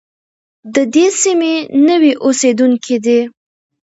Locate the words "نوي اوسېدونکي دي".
1.87-3.19